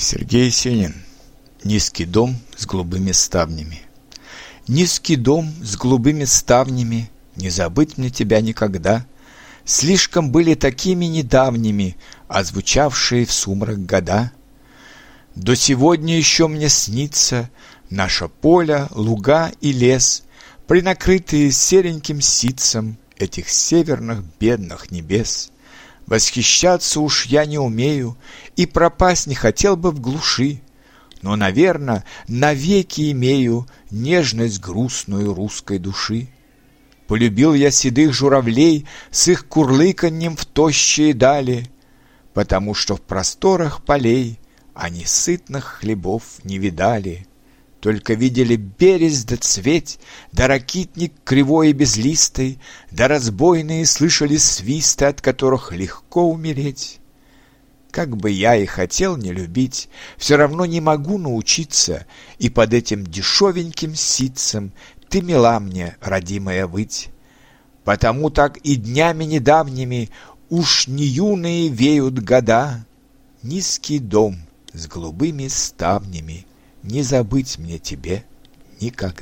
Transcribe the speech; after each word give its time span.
Сергей 0.00 0.44
Есенин. 0.44 0.94
Низкий 1.64 2.04
дом 2.04 2.38
с 2.56 2.66
голубыми 2.66 3.10
ставнями. 3.10 3.82
Низкий 4.68 5.16
дом 5.16 5.52
с 5.60 5.76
голубыми 5.76 6.24
ставнями, 6.24 7.10
Не 7.34 7.50
забыть 7.50 7.98
мне 7.98 8.08
тебя 8.08 8.40
никогда. 8.40 9.04
Слишком 9.64 10.30
были 10.30 10.54
такими 10.54 11.06
недавними, 11.06 11.96
Озвучавшие 12.28 13.26
в 13.26 13.32
сумрак 13.32 13.84
года. 13.86 14.30
До 15.34 15.56
сегодня 15.56 16.16
еще 16.16 16.46
мне 16.46 16.68
снится 16.68 17.50
Наше 17.90 18.28
поле, 18.28 18.86
луга 18.92 19.50
и 19.60 19.72
лес, 19.72 20.22
Принакрытые 20.68 21.50
сереньким 21.50 22.20
ситцем 22.20 22.98
Этих 23.16 23.48
северных 23.48 24.22
бедных 24.38 24.92
небес— 24.92 25.50
Восхищаться 26.08 27.00
уж 27.00 27.26
я 27.26 27.44
не 27.44 27.58
умею 27.58 28.16
И 28.56 28.64
пропасть 28.64 29.26
не 29.26 29.34
хотел 29.34 29.76
бы 29.76 29.90
в 29.90 30.00
глуши, 30.00 30.62
Но, 31.20 31.36
наверное, 31.36 32.04
навеки 32.26 33.12
имею 33.12 33.66
Нежность 33.90 34.60
грустную 34.60 35.34
русской 35.34 35.78
души. 35.78 36.28
Полюбил 37.08 37.52
я 37.52 37.70
седых 37.70 38.14
журавлей 38.14 38.86
С 39.10 39.28
их 39.28 39.46
курлыканьем 39.48 40.34
в 40.34 40.46
тощие 40.46 41.12
дали, 41.12 41.70
Потому 42.32 42.72
что 42.72 42.96
в 42.96 43.02
просторах 43.02 43.84
полей 43.84 44.40
Они 44.72 45.04
сытных 45.04 45.80
хлебов 45.80 46.22
не 46.42 46.56
видали. 46.56 47.26
Только 47.80 48.14
видели 48.14 48.56
берез 48.56 49.24
да 49.24 49.36
цветь, 49.36 50.00
Да 50.32 50.48
ракитник 50.48 51.12
кривой 51.24 51.70
и 51.70 51.72
безлистый, 51.72 52.58
Да 52.90 53.06
разбойные 53.06 53.86
слышали 53.86 54.36
свисты, 54.36 55.04
От 55.04 55.20
которых 55.20 55.72
легко 55.72 56.28
умереть. 56.28 56.98
Как 57.92 58.16
бы 58.16 58.30
я 58.30 58.56
и 58.56 58.66
хотел 58.66 59.16
не 59.16 59.32
любить, 59.32 59.88
Все 60.16 60.36
равно 60.36 60.66
не 60.66 60.80
могу 60.80 61.18
научиться, 61.18 62.06
И 62.38 62.50
под 62.50 62.74
этим 62.74 63.06
дешевеньким 63.06 63.94
ситцем 63.94 64.72
Ты 65.08 65.22
мила 65.22 65.60
мне, 65.60 65.96
родимая, 66.00 66.66
выть. 66.66 67.10
Потому 67.84 68.30
так 68.30 68.56
и 68.58 68.74
днями 68.74 69.24
недавними 69.24 70.10
Уж 70.50 70.88
не 70.88 71.04
юные 71.04 71.68
веют 71.68 72.18
года, 72.18 72.84
Низкий 73.44 74.00
дом 74.00 74.36
с 74.72 74.88
голубыми 74.88 75.46
ставнями— 75.46 76.44
не 76.82 77.02
забыть 77.02 77.58
мне 77.58 77.78
тебе 77.78 78.24
никогда. 78.80 79.16